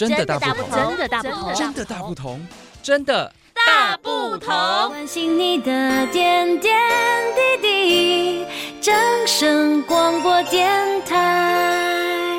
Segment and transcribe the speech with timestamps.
[0.00, 2.48] 真的大不同，真的大不同，真的大不同，
[2.82, 4.48] 真的大不同。
[4.88, 6.74] 关心你的点点
[7.60, 8.46] 滴滴，
[8.80, 12.34] 掌声广播电台。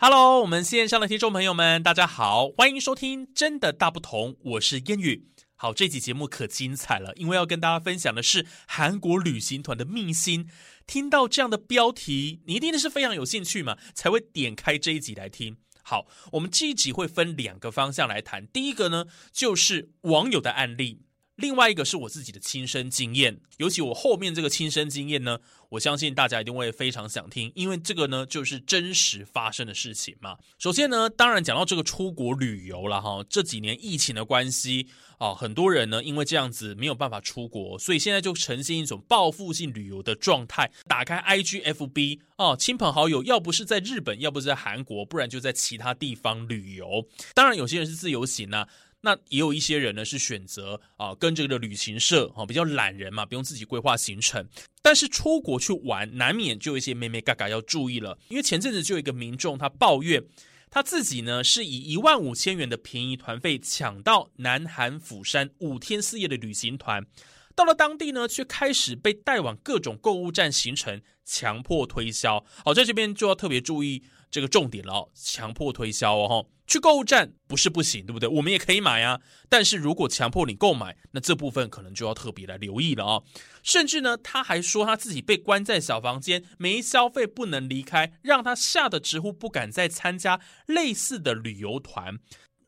[0.00, 5.28] Hello，我们线上的听众朋友们，大家好，欢迎收听《真的大不同》，我是烟雨。
[5.54, 10.48] 好，这集节目可精彩了，因为要跟大家分享的是韩国旅行团的秘辛。
[10.88, 15.58] 听到这样的标题，你一定是非常有兴趣嘛，才会点开这一集来听。
[15.90, 18.46] 好，我们这一集会分两个方向来谈。
[18.46, 21.02] 第一个呢，就是网友的案例。
[21.40, 25.38] 另外一个是我自己的亲身经验，尤其我后面这个亲身经验呢，
[25.70, 30.36] 我相信大家一定会非常想听，因为这个呢就是真实发生的事情嘛。
[30.58, 34.86] 首先呢，当然讲到这个出国旅游了哈，这几年疫情的关系
[35.18, 40.70] 啊，很多人呢因为这样子没有办法出国，所以现在就呈现一种报复性旅游的状态。
[40.86, 47.06] 打开 IG、FB 啊，亲朋好友要不是在日本，要不是在韩国，不然就在其他地方旅游。
[47.34, 48.68] 当然有些人是自由行啊。
[49.02, 54.46] 那也有一些人呢，是选择啊跟这个旅行社啊比较懒人嘛，不用自己规划行程。
[54.82, 58.18] 但是出国去玩，难免就有一些眉眉角角要注意了。
[58.28, 60.22] 因为前阵子就有一个民众他抱怨，
[60.70, 67.06] 他自己呢是以一万五千元的便宜团费抢到南韩釜山五天四夜的旅行团，
[67.54, 72.44] 到了当地呢却开始被带往各种购物站行程，强迫推销。
[72.64, 76.46] 好，在这边就要特别注意这个重点了，强迫推销哦。
[76.66, 78.28] 去购物站不是不行，对不对？
[78.28, 79.20] 我们也可以买啊。
[79.48, 83.22] 但是如果强迫你购买，那这部分可能就要特别来留意了啊。
[83.64, 92.20] 甚至呢，他还说他自己被关在小房间，没消费不能离开，让他吓得直呼不敢再参加类似的旅游团。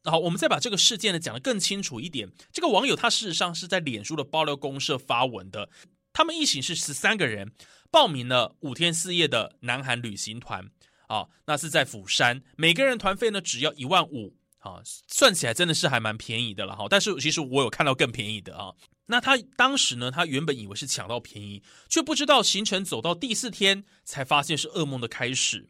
[0.03, 2.29] 好，我们再把这个事件呢讲得更清楚一点。
[2.53, 5.71] 这个网友他事实上是在脸书的爆料公社发文的，
[6.13, 7.53] 他们一行是十三个人，
[7.89, 10.69] 报名了五天四夜的南韩旅行团。
[11.13, 16.87] 啊，那是在釜山，每个人团费呢只要一万五，啊，算起来真的是还蛮便宜的了哈。
[16.89, 18.73] 但是其实我有看到更便宜的啊。
[19.05, 25.69] 那他当时呢，他原本以为是抢到便宜，却不知道行程走到第四天才发现是噩梦的开始。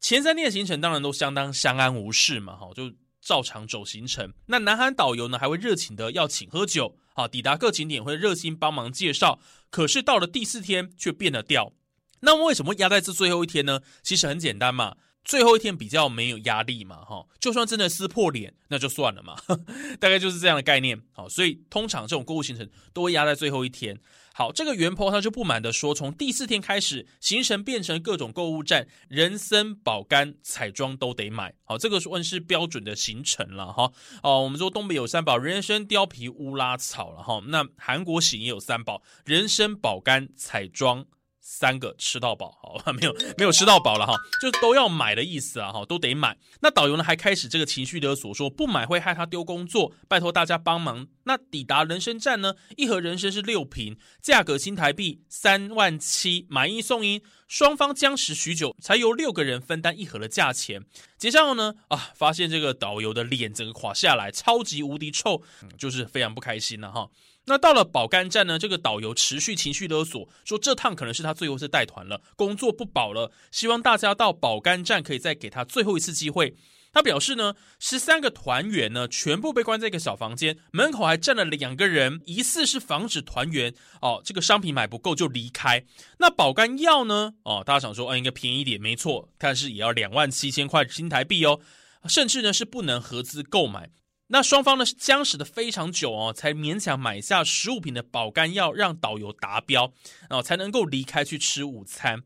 [0.00, 2.92] 前三天的行程当然都相当相安无事嘛，哈，就
[3.22, 4.34] 照常走行程。
[4.48, 9.40] 那南韩导游呢还会热情的要请喝酒，啊，抵达各景点会热心帮忙介绍。
[9.70, 11.72] 可是到了第四天却变了调。
[12.20, 13.80] 那么为什么压在这最后一天呢？
[14.02, 19.36] 其实很简单嘛，最后一天比较没有压力嘛，哈，就算真的撕破脸，那就算了嘛，
[20.00, 21.00] 大概就是这样的概念。
[21.12, 23.98] 好，所以通常这种购物行程都会压在最后一天。
[24.34, 31.54] 好，这个原 PO 他就不满的说，从第四天开始，行程变成各种购物站，人参、保肝、彩妆都得买。
[31.64, 33.90] 好，这个算是标准的行程了哈。
[34.22, 37.42] 哦，我们说东北有三宝，人参、貂皮、乌拉草了哈。
[37.46, 41.06] 那韩国行也有三宝，人参、保肝、彩妆。
[41.48, 46.36] 三个吃到饱，好吧， 没有没有吃到饱了哈，就都要买的意思啊哈，都得买。
[46.60, 51.06] 那导游呢还开始这个情绪勒索，说不买会害他丢工作，拜托大家帮忙。
[51.22, 60.84] 那抵达人参站呢，一盒人参是六瓶，价格新台币三万七，买一送一，双方僵持许久，才由六个人分担一盒的价钱。
[61.16, 65.40] 结账后呢，啊，发现这个导游的脸整个垮下来，超级无敌臭，
[65.78, 67.08] 就是非常不开心了哈。
[67.46, 76.56] 那到了保肝站呢，这个导游持续情绪勒索，说这趟可能是他最后一次带团了，工作不保了，希望大家到保肝站可以再给他最后一次机会。
[76.92, 85.84] 他表示呢，十三个团员呢全部被关在一个小房间，门口还站了两个人，疑似是防止团员哦这个商品买不够就离开。
[86.18, 87.34] 那保肝药呢？
[87.44, 91.60] 哦，大家想说，哦，应该便宜点，没错，但是也要两万七千块新台币哦，
[92.08, 93.90] 甚至呢是不能合资购买。
[94.28, 99.92] 那双方呢是僵持的非常久哦，才勉强买下十五瓶的保肝药，让导游达标，
[100.30, 102.22] 哦，才能够离开去吃午餐。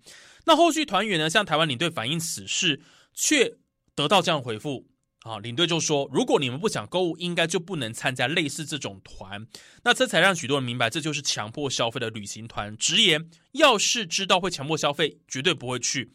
[0.46, 2.80] 那后续团员呢向台湾领队反映此事，
[3.12, 3.56] 却
[3.94, 4.86] 得到这样回复
[5.20, 9.46] 啊，领队就说：如果你们不想购物，应该就不能参加类似这种团。
[9.84, 12.74] 那这才让许多人明白，这就是强迫消费的旅行团。
[12.78, 16.10] 直言，要是知道会强迫消费，绝对不会去。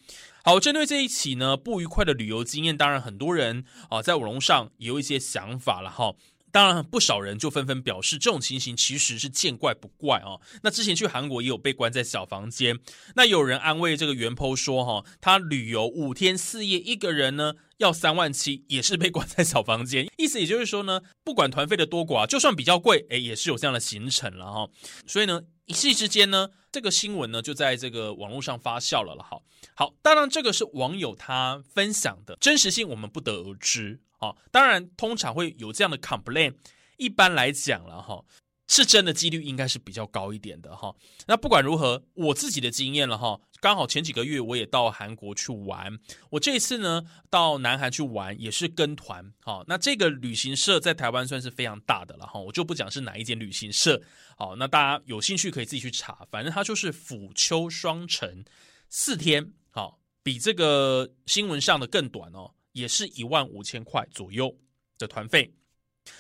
[0.48, 6.14] 好，针对这一起呢不愉快的旅游经验，当然很多人啊在网络上也有一些想法了哈。
[6.52, 10.38] 当然不少人就纷纷表示，这种情形其实是见怪不怪啊。
[10.62, 12.78] 那之前去韩国也有被关在小房间，
[13.16, 20.08] 那有人安慰这个原剖说哈，他旅游五天四夜，一个人呢要三万七，也是被关在小房间。
[20.18, 24.70] 意思也就是说呢，不管团费的多寡，就算比较贵，哎，也是有这样的行程了哈。
[25.08, 25.42] 所以呢。
[25.68, 29.24] 一夕之间呢，这个新闻呢就在这个网络上发酵了了。
[29.24, 29.42] 哈，
[29.76, 34.36] 好，当然这个是网友他分享的真实性，我们不得而知啊。
[34.52, 36.54] 当然，通常会有这样的 complain，
[36.98, 38.24] 一般来讲了哈，
[38.68, 40.94] 是真的几率应该是比较高一点的哈。
[41.26, 45.98] 那不管如何，我自己的经验了哈，刚好前几个月我也到韩国去玩，
[46.30, 47.02] 我这一次呢
[47.32, 54.00] 到南韩去玩也是跟团，好，那这个旅行社在台湾算是非常大的了哈，我就不讲是哪一间旅行社，
[54.38, 58.46] 好，那大家有兴趣可以自己去查，反正它就是抚秋双城
[58.88, 64.56] 四天，好，比这个新闻上的更短哦，也是一万五千块左右
[65.00, 65.52] 的团费。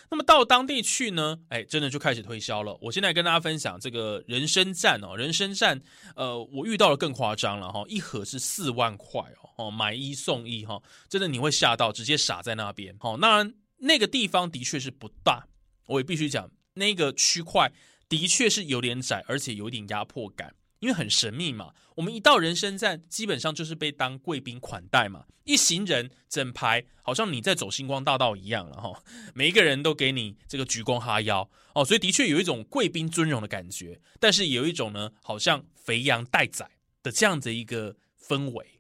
[0.10, 2.78] 那么到当地去呢，哎，真的就开始推销了。
[2.82, 5.82] 我现在跟大家分享这个人参赞哦，人参赞，
[6.16, 9.22] 呃，我遇到了更夸张了哈，一盒是四万块
[9.58, 12.96] 哦，买一送一哈，真的你会吓到，直接傻在那边。
[13.00, 15.48] 好，那那个地方的确是不大，
[15.88, 17.72] 我也必须讲，那个区块
[18.08, 20.54] 的确是有点窄，而且有点压迫感。
[20.80, 25.25] 因为很神秘嘛，我们一到人生站，基本上就是被当贵宾款待嘛。
[25.45, 29.04] 一行人整排，好像你在走星光大道一样了哈。
[29.33, 36.69] 每一个人都给你这个鞠躬哈腰哦，所以的确有一种贵宾尊荣的感觉，但是有一种呢，好像肥羊待宰
[37.04, 38.75] 的这样的一个氛围。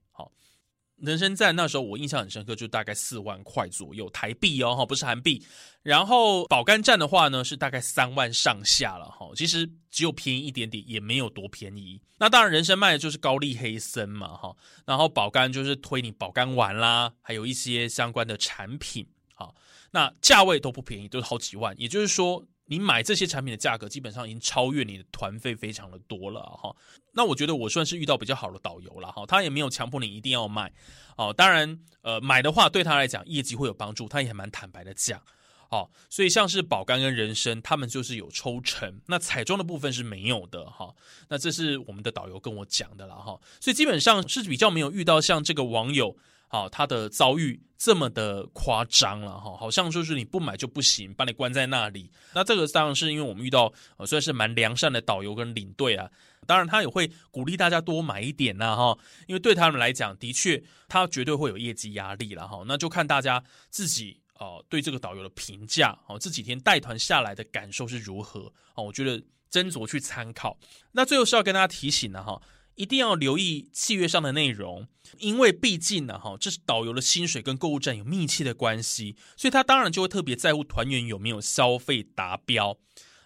[0.97, 5.45] 人参在那时候我印象很深刻，就大概四万块左右台币哦，哈，不是韩币。
[5.83, 9.29] 然后保肝站的话呢，是大概三万上下了哈。
[9.35, 12.01] 其实只有便宜一点点，也没有多便宜。
[12.17, 14.55] 那当然，人参卖的就是高丽黑参嘛，哈。
[14.85, 19.53] 然后保肝就是推你保肝丸啦，还有一些相关的产品，哈。
[19.91, 21.75] 那价位都不便宜，都是好几万。
[21.77, 22.45] 也就是说。
[22.67, 26.75] 你买这些产品的价格基本上已经超越你的团费非常的多了哈，
[27.13, 30.73] 那我觉得我算是遇到比较好的导游了哈，他也没有强迫你一定要买
[31.15, 35.21] 哦，当然呃买的话对他来讲业绩会有帮助，他也蛮坦白的讲
[35.69, 40.93] 哦，所以像是保肝跟人参他们就是有抽成，那彩妆的部分是没有的哈，
[41.29, 46.17] 那这是我们的导游跟我讲的了哈，所以基本上是比较没有遇到像这个网友。
[46.55, 52.09] 好，他的遭遇这么的夸张了哈，好像就是你不买就不行，把你关在那里。
[52.33, 56.09] 那这个当然是因为我们遇到呃，算是蛮良善的导游跟领队啊。
[56.47, 58.97] 当然他也会鼓励大家多买一点呐哈，
[59.27, 62.63] 因为对他们来讲，的确他绝对会有业绩压力了哈。
[62.65, 68.81] 那就看大家自己哦对这个导游的评价哦，这几天带团下来的感受是如何啊？
[68.81, 69.19] 我觉得
[69.51, 70.57] 斟酌去参考。
[70.93, 72.41] 那最后是要跟大家提醒的哈。
[72.75, 74.87] 一定要留意契约上的内容，
[75.17, 82.77] 因为毕竟呢，哈，这是导游的薪水跟购物站有密切的关系，所以他当然就会特别在乎团员有没有消费达标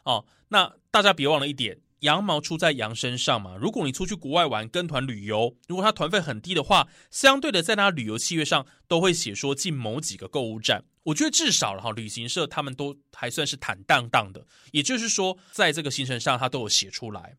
[0.04, 0.25] 哦。
[0.50, 3.56] 那大家别忘了一点，羊毛出在羊身上嘛。
[3.56, 10.86] 如果你出去国外玩跟团旅游，如果他团费很低的话，相对的在他旅游契约上都会写说进某几个购物站。
[11.04, 17.38] 我觉得至少了哈，旅行社他们都还算是坦荡荡的，也就是说，在这个行程上他都有写出来。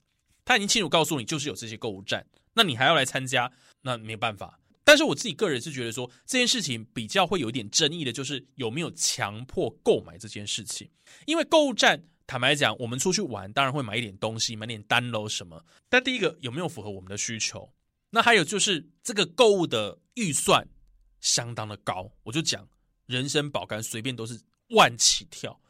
[0.51, 3.53] 他已经清楚告诉你，就是有这些购物站，那你还要来参加，
[3.83, 4.59] 那没办法。
[4.83, 10.91] 但是我自己个人是觉得说，这件事情比较会有点争议的，就是有没有强迫购买这件事情。
[11.25, 15.65] 因为购物站，坦白讲，我们出去玩当然会买一点东西，买点单喽什么。
[15.89, 17.73] 但第一个有没有符合我们的需求？
[18.11, 20.67] 那还有就是这个购物的预算
[21.21, 22.69] 相当的高，我就讲
[23.07, 24.37] 人生保肝随便都是
[24.71, 25.61] 万起跳。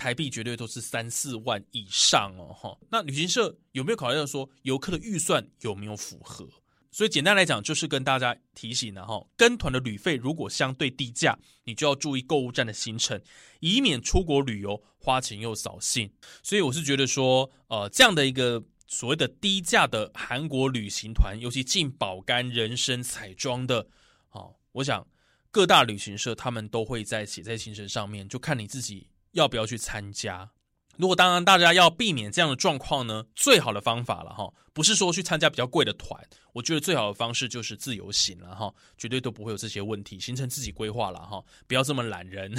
[0.00, 2.78] 台币绝对都是三四万以上哦，哈。
[2.90, 6.48] 那旅行社有没有考虑到说游客的预算有没有符合？
[6.90, 13.20] 所以简单来讲，就是跟大家提醒了哈，跟团的旅费如果相对低价，你就要注意购物站的行程，
[13.60, 16.10] 以免出国旅游花钱又扫兴。
[16.42, 23.86] 所以我是觉得说，呃，这样的一个所谓的低价的韩国旅行团，尤其进保肝、人参、彩妆的，
[24.30, 25.06] 哦，我想
[25.50, 29.06] 各大旅行社他们都会在写在行程上面，就看你自己。
[29.32, 30.50] 要不要去参加？
[31.00, 42.52] 如果当然，大家要避免这样的状况呢，最好的方法了哈，不是说去参加比较贵的团，我觉得最好的方式就是自由行了哈，绝对都不会有这些问题，行程自己规划了哈，不要这么懒人。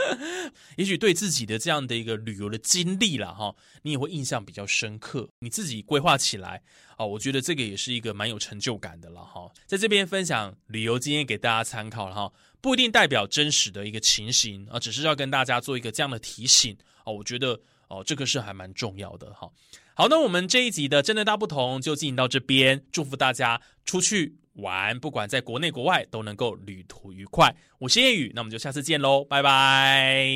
[0.78, 6.62] 也许对自己的这样的一个旅游的经历了哈，你也会印象比较深刻，你自己规划起来
[6.96, 9.46] 啊，我觉得这个也是一个蛮有成就感的了哈。
[9.66, 12.32] 在这边分享旅游经验给大家参考了哈。
[12.60, 16.76] 不一定代表真实的一个情形啊，只是要跟大家做一个这样的提醒
[17.08, 19.50] 啊，我觉得哦，这个是还蛮重要的哈。
[19.94, 27.54] 好，那我们这一集的真的大不同就进行到这边，祝福大家出去玩，不管在国内国外都能够旅途愉快。
[27.78, 30.26] 我是叶宇，那我们就下次见喽，拜拜。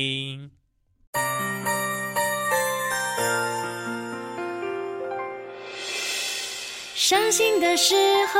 [6.95, 7.95] 伤心的时
[8.27, 8.39] 候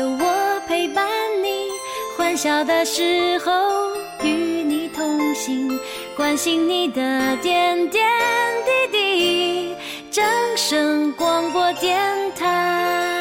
[0.00, 1.06] 有我陪伴
[1.44, 1.68] 你。
[2.16, 3.52] 欢笑的时候
[4.24, 4.57] 与
[5.38, 5.78] 心，
[6.16, 8.04] 关心你的点点
[8.66, 9.74] 滴滴。
[10.10, 10.24] 掌
[10.56, 11.96] 声广播电
[12.34, 13.17] 台。